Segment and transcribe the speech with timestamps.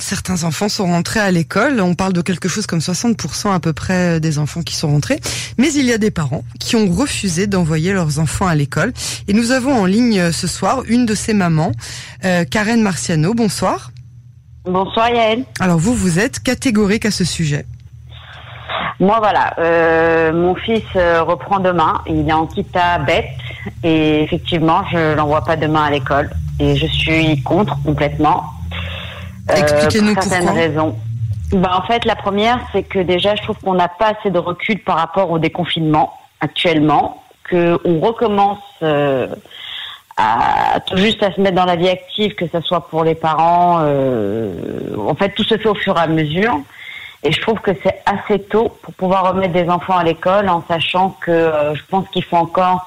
[0.00, 1.80] certains enfants sont rentrés à l'école.
[1.80, 5.20] On parle de quelque chose comme 60% à peu près des enfants qui sont rentrés.
[5.58, 8.92] Mais il y a des parents qui ont refusé d'envoyer leurs enfants à l'école.
[9.28, 11.72] Et nous avons en ligne ce soir une de ces mamans,
[12.24, 13.34] euh, Karen Marciano.
[13.34, 13.92] Bonsoir.
[14.64, 15.44] Bonsoir Yael.
[15.58, 17.64] Alors vous, vous êtes catégorique à ce sujet.
[19.00, 22.02] Moi voilà, euh, mon fils euh, reprend demain.
[22.06, 23.24] Il est en kita bête
[23.82, 28.44] et effectivement, je l'envoie pas demain à l'école et je suis contre complètement.
[29.56, 30.62] Expliquez-nous pour certaines pourquoi.
[30.62, 30.96] raisons.
[31.52, 34.38] Ben, en fait, la première, c'est que déjà, je trouve qu'on n'a pas assez de
[34.38, 39.26] recul par rapport au déconfinement actuellement, que on recommence euh,
[40.16, 43.14] à tout juste à se mettre dans la vie active, que ce soit pour les
[43.14, 43.78] parents.
[43.82, 44.52] euh,
[44.96, 46.60] en fait, tout se fait au fur et à mesure.
[47.22, 50.62] Et je trouve que c'est assez tôt pour pouvoir remettre des enfants à l'école, en
[50.66, 52.86] sachant que euh, je pense qu'il faut encore,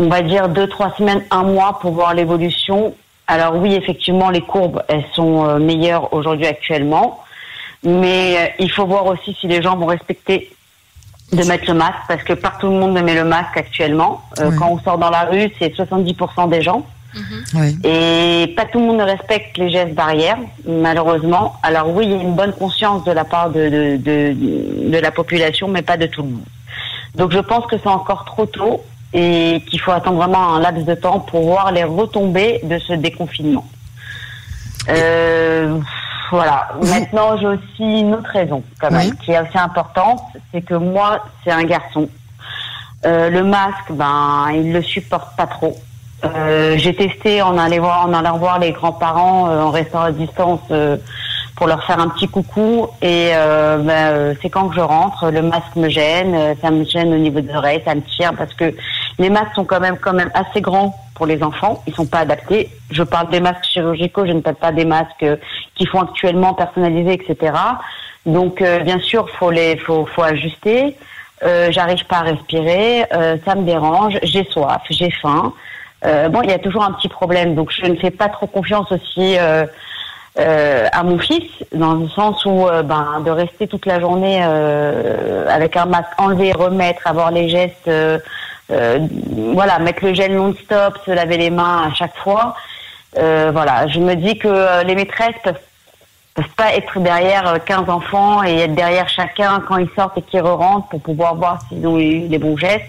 [0.00, 2.94] on va dire, deux, trois semaines, un mois pour voir l'évolution.
[3.28, 7.22] Alors oui, effectivement, les courbes, elles sont euh, meilleures aujourd'hui actuellement.
[7.84, 10.50] Mais euh, il faut voir aussi si les gens vont respecter
[11.32, 14.22] de mettre le masque, parce que partout le monde met le masque actuellement.
[14.40, 14.56] Euh, Oui.
[14.58, 16.84] Quand on sort dans la rue, c'est 70% des gens.
[17.54, 17.76] Oui.
[17.84, 21.54] Et pas tout le monde ne respecte les gestes barrières, malheureusement.
[21.62, 24.98] Alors oui, il y a une bonne conscience de la part de, de, de, de
[24.98, 26.44] la population, mais pas de tout le monde.
[27.14, 30.84] Donc je pense que c'est encore trop tôt et qu'il faut attendre vraiment un laps
[30.84, 33.64] de temps pour voir les retombées de ce déconfinement.
[34.88, 35.78] Euh,
[36.30, 36.68] voilà.
[36.82, 39.16] Maintenant, j'ai aussi une autre raison, quand même, Oui.
[39.24, 42.08] qui est aussi importante, c'est que moi, c'est un garçon.
[43.06, 45.76] Euh, le masque, ben, il le supporte pas trop.
[46.24, 50.10] Euh, j'ai testé en allant voir, en allant voir les grands-parents euh, en restant à
[50.10, 50.96] distance euh,
[51.54, 52.88] pour leur faire un petit coucou.
[53.00, 56.84] Et euh, ben, euh, c'est quand que je rentre, le masque me gêne, ça me
[56.84, 58.74] gêne au niveau des oreilles, ça me tire parce que
[59.18, 61.82] les masques sont quand même assez grands pour les enfants.
[61.86, 62.70] Ils sont pas adaptés.
[62.90, 65.36] Je parle des masques chirurgicaux, je ne parle pas des masques euh,
[65.74, 67.52] qui font actuellement personnalisés, etc.
[68.24, 70.96] Donc euh, bien sûr, faut les, faut, faut ajuster.
[71.44, 75.52] Euh, J'arrive pas à respirer, euh, ça me dérange, j'ai soif, j'ai faim.
[76.04, 78.46] Euh, bon, il y a toujours un petit problème, donc je ne fais pas trop
[78.46, 79.66] confiance aussi euh,
[80.92, 85.76] à mon fils, dans le sens où ben, de rester toute la journée euh, avec
[85.76, 87.90] un masque enlevé, remettre, avoir les gestes,
[88.70, 89.06] euh,
[89.54, 92.54] voilà, mettre le gel non-stop, se laver les mains à chaque fois.
[93.16, 95.60] Euh, voilà, je me dis que euh, les maîtresses peuvent
[96.38, 100.22] peuvent pas être derrière euh, 15 enfants et être derrière chacun quand ils sortent et
[100.22, 102.84] qu'ils re-rentrent pour pouvoir voir s'ils ont eu les bons gestes.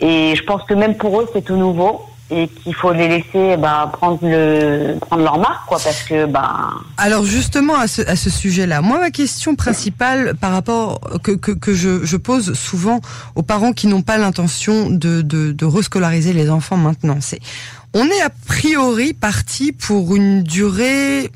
[0.00, 3.56] Et je pense que même pour eux, c'est tout nouveau et qu'il faut les laisser
[3.56, 8.16] bah, prendre le prendre leur marque quoi parce que bah Alors justement à ce, à
[8.16, 13.00] ce sujet-là, moi ma question principale par rapport que, que, que je, je pose souvent
[13.34, 17.40] aux parents qui n'ont pas l'intention de, de, rescolariser les enfants maintenant, c'est
[17.94, 21.30] on est a priori parti pour une durée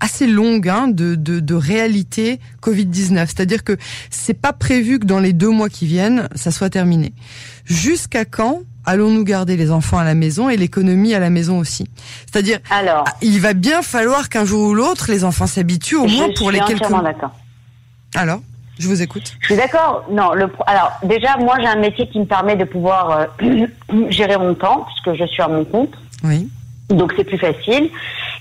[0.00, 3.26] assez longue hein, de, de, de réalité Covid-19.
[3.26, 3.76] C'est-à-dire que
[4.10, 7.12] c'est pas prévu que dans les deux mois qui viennent, ça soit terminé.
[7.64, 11.88] Jusqu'à quand allons-nous garder les enfants à la maison et l'économie à la maison aussi?
[12.30, 16.06] C'est-à-dire, alors ah, il va bien falloir qu'un jour ou l'autre, les enfants s'habituent au
[16.06, 17.32] moins pour les quelques d'accord.
[18.14, 18.40] Alors,
[18.78, 19.34] je vous écoute.
[19.40, 20.04] Je suis d'accord.
[20.10, 23.66] Non, le alors déjà moi j'ai un métier qui me permet de pouvoir euh,
[24.08, 25.94] gérer mon temps puisque je suis à mon compte.
[26.24, 26.48] Oui.
[26.88, 27.90] Donc c'est plus facile.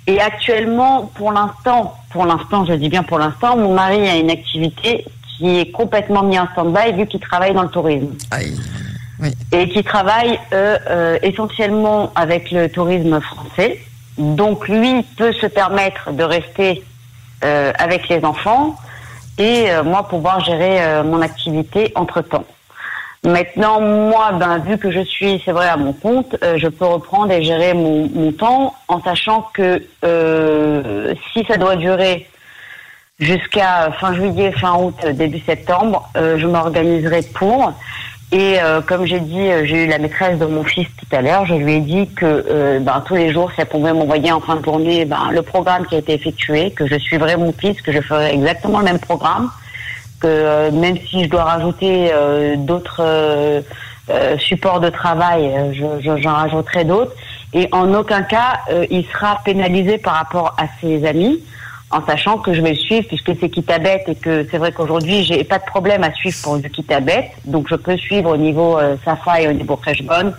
[0.06, 4.30] Et actuellement, pour l'instant, pour l'instant, je dis bien pour l'instant, mon mari a une
[4.30, 5.04] activité
[5.38, 8.14] qui est complètement mise en stand-by vu qu'il travaille dans le tourisme.
[8.32, 8.58] Aïe.
[9.52, 13.80] Et qui travaille euh, euh, essentiellement avec le tourisme français.
[14.18, 16.84] Donc lui peut se permettre de rester
[17.44, 18.76] euh, avec les enfants
[19.38, 22.46] et euh, moi pouvoir gérer mon activité entre-temps.
[23.24, 26.86] Maintenant, moi, ben, vu que je suis, c'est vrai, à mon compte, euh, je peux
[26.86, 32.28] reprendre et gérer mon, mon temps en sachant que euh, si ça doit durer
[33.20, 37.74] jusqu'à fin juillet, fin août, début septembre, euh, je m'organiserai pour.
[38.34, 41.22] Et euh, comme j'ai dit, euh, j'ai eu la maîtresse de mon fils tout à
[41.22, 41.46] l'heure.
[41.46, 44.42] Je lui ai dit que euh, ben, tous les jours, si elle pouvait m'envoyer en
[44.42, 47.82] fin de journée ben, le programme qui a été effectué, que je suivrai mon fils,
[47.82, 49.50] que je ferai exactement le même programme,
[50.20, 52.12] que euh, même si je dois rajouter
[52.58, 53.64] d'autres
[54.40, 57.14] supports de travail, euh, je- je- j'en rajouterai d'autres.
[57.54, 58.60] Et en aucun cas,
[58.90, 61.42] il sera pénalisé par rapport à ses amis,
[61.92, 65.24] en sachant que je vais le suivre puisque c'est Kitabet et que c'est vrai qu'aujourd'hui,
[65.24, 67.32] j'ai pas de problème à suivre pour du Kitabet.
[67.46, 70.34] Donc je peux suivre au niveau euh, Safa et au niveau Freshbone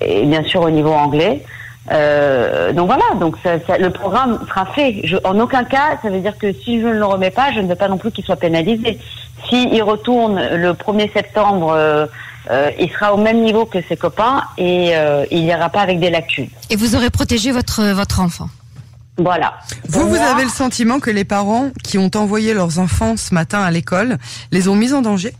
[0.00, 1.42] et bien sûr au niveau anglais.
[1.92, 5.00] Euh, donc voilà, donc ça- ça- le programme sera fait.
[5.04, 7.60] Je, en aucun cas, ça veut dire que si je ne le remets pas, je
[7.60, 8.98] ne veux pas non plus qu'il soit pénalisé.
[9.48, 12.06] S'il retourne le 1er septembre, euh,
[12.50, 16.00] euh, il sera au même niveau que ses copains et euh, il n'ira pas avec
[16.00, 16.48] des lacunes.
[16.70, 18.48] Et vous aurez protégé votre, votre enfant.
[19.16, 19.54] Voilà.
[19.88, 23.62] Vous, vous avez le sentiment que les parents qui ont envoyé leurs enfants ce matin
[23.62, 24.18] à l'école
[24.50, 25.32] les ont mis en danger?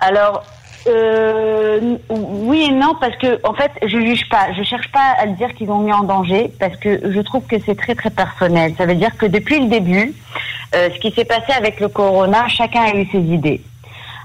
[0.00, 0.44] Alors,
[0.86, 4.52] euh, oui et non, parce que en fait, je juge pas.
[4.56, 7.56] Je cherche pas à dire qu'ils ont mis en danger, parce que je trouve que
[7.64, 8.74] c'est très très personnel.
[8.76, 10.12] Ça veut dire que depuis le début,
[10.74, 13.62] euh, ce qui s'est passé avec le corona, chacun a eu ses idées.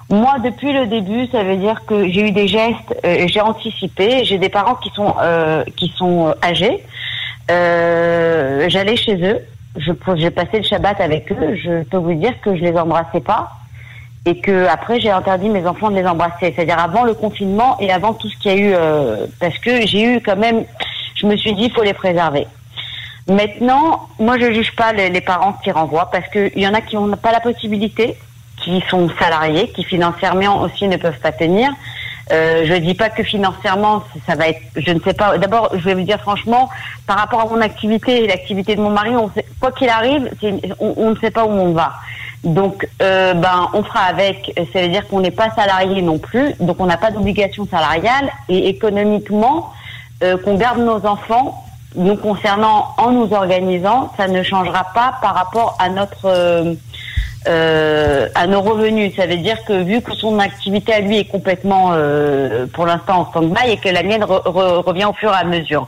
[0.10, 4.26] Moi, depuis le début, ça veut dire que j'ai eu des gestes, euh, j'ai anticipé.
[4.26, 6.84] J'ai des parents qui sont euh, qui sont âgés.
[7.50, 9.40] J'allais chez eux.
[9.76, 11.56] Je j'ai passé le Shabbat avec eux.
[11.56, 13.52] Je peux vous dire que je les embrassais pas
[14.26, 17.92] et que après j'ai interdit mes enfants de les embrasser, c'est-à-dire avant le confinement et
[17.92, 20.66] avant tout ce qu'il y a eu, euh, parce que j'ai eu quand même,
[21.16, 22.48] je me suis dit il faut les préserver.
[23.28, 26.96] Maintenant, moi je juge pas les parents qui renvoient parce qu'il y en a qui
[26.96, 28.16] n'ont pas la possibilité,
[28.58, 31.70] qui sont salariés, qui financièrement aussi ne peuvent pas tenir.
[32.32, 35.38] Euh, je dis pas que financièrement ça va être, je ne sais pas.
[35.38, 36.70] D'abord, je vais vous dire franchement,
[37.08, 40.30] par rapport à mon activité et l'activité de mon mari, on sait, quoi qu'il arrive,
[40.80, 41.94] on, on, ne sait pas où on va.
[42.44, 44.54] Donc, euh, ben, on fera avec.
[44.72, 48.30] Ça veut dire qu'on n'est pas salarié non plus, donc on n'a pas d'obligation salariale
[48.48, 49.74] et économiquement,
[50.24, 51.66] euh, qu'on garde nos enfants.
[51.96, 56.76] Nous concernant, en nous organisant, ça ne changera pas par rapport à notre
[57.48, 59.16] euh, euh à nos revenus.
[59.16, 63.22] Ça veut dire que vu que son activité à lui est complètement, euh, pour l'instant,
[63.22, 65.88] en stand-by et que la mienne re, re, revient au fur et à mesure.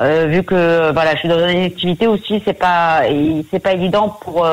[0.00, 3.02] Euh, vu que voilà, je suis dans une activité aussi, c'est pas,
[3.50, 4.46] c'est pas évident pour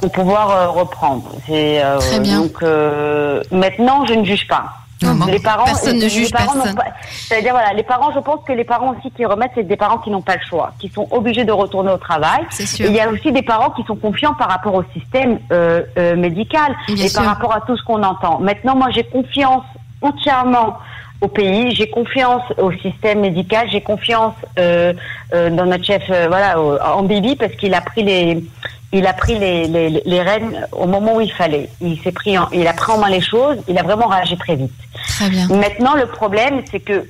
[0.00, 1.32] pour pouvoir euh, reprendre.
[1.46, 2.40] C'est euh, Très bien.
[2.40, 4.64] donc euh, maintenant je ne juge pas.
[5.04, 6.74] Non, les parents, personne ne juge personne.
[7.10, 9.98] C'est-à-dire voilà, les parents, je pense que les parents aussi qui remettent, c'est des parents
[9.98, 12.44] qui n'ont pas le choix, qui sont obligés de retourner au travail.
[12.50, 12.86] Sûr.
[12.86, 15.82] Et il y a aussi des parents qui sont confiants par rapport au système euh,
[15.98, 17.20] euh, médical Bien et sûr.
[17.20, 18.40] par rapport à tout ce qu'on entend.
[18.40, 19.64] Maintenant, moi, j'ai confiance
[20.02, 20.78] entièrement
[21.20, 24.92] au pays, j'ai confiance au système médical, j'ai confiance euh,
[25.32, 28.44] euh, dans notre chef, euh, voilà, en Bibi parce qu'il a pris les
[28.92, 31.68] il a pris les, les, les, rênes au moment où il fallait.
[31.80, 33.56] Il s'est pris, en, il a pris en main les choses.
[33.66, 34.70] Il a vraiment réagi très vite.
[35.14, 35.48] Très bien.
[35.48, 37.06] Maintenant, le problème, c'est que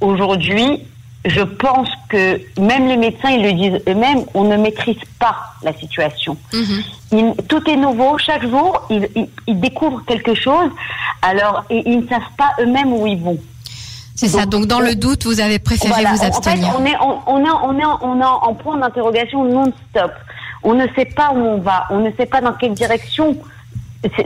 [0.00, 0.84] aujourd'hui,
[1.24, 5.72] je pense que même les médecins, ils le disent eux-mêmes, on ne maîtrise pas la
[5.72, 6.36] situation.
[7.10, 8.16] Il, tout est nouveau.
[8.18, 10.70] Chaque jour, ils, ils, ils découvrent quelque chose.
[11.22, 13.38] Alors, et, ils ne savent pas eux-mêmes où ils vont.
[14.14, 14.46] C'est ça.
[14.46, 16.68] Donc, dans on, le doute, vous avez préféré voilà, vous abstenir.
[16.68, 20.12] En fait, on est, on, on, a, on, est, on a en point d'interrogation non-stop.
[20.62, 21.86] On ne sait pas où on va.
[21.90, 23.36] On ne sait pas dans quelle direction.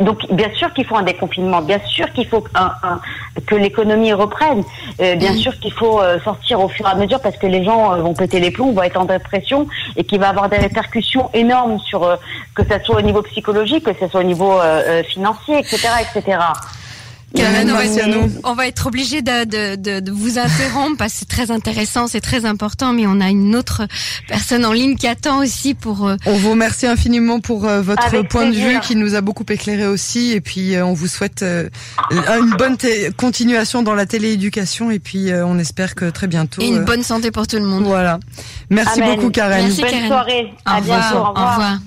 [0.00, 1.62] Donc, bien sûr qu'il faut un déconfinement.
[1.62, 3.00] Bien sûr qu'il faut un, un,
[3.46, 4.62] que l'économie reprenne.
[5.00, 5.36] Euh, bien mmh.
[5.36, 8.02] sûr qu'il faut euh, sortir au fur et à mesure parce que les gens euh,
[8.02, 9.66] vont péter les plombs, vont être en dépression
[9.96, 12.16] et qu'il va avoir des répercussions énormes sur euh,
[12.54, 16.38] que ce soit au niveau psychologique, que ce soit au niveau euh, financier, etc., etc.
[17.34, 21.19] Karen, on, va, on va être obligé de, de, de, de, vous interrompre parce que
[21.20, 23.82] c'est très intéressant, c'est très important, mais on a une autre
[24.29, 26.06] personne en ligne qui attend aussi pour.
[26.06, 26.17] Euh...
[26.26, 28.64] On vous remercie infiniment pour euh, votre Avec point plaisir.
[28.67, 31.69] de vue qui nous a beaucoup éclairé aussi, et puis euh, on vous souhaite euh,
[32.11, 32.76] une bonne
[33.17, 36.61] continuation dans la télééducation, et puis euh, on espère que très bientôt.
[36.62, 37.84] Et une bonne santé pour tout le monde.
[37.84, 38.19] Voilà.
[38.70, 39.17] Merci Amen.
[39.17, 39.62] beaucoup, Karen.
[39.64, 40.08] Merci, bonne Karen.
[40.08, 40.52] soirée.
[40.67, 40.99] Au à revoir.
[41.00, 41.17] bientôt.
[41.17, 41.46] Au revoir.
[41.49, 41.79] Au revoir.